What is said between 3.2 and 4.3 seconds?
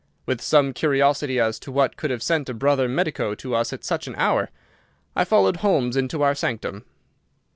to us at such an